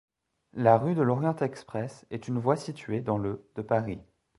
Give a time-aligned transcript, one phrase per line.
[0.55, 3.99] La rue de l'Orient-Express est une voie située dans le de Paris.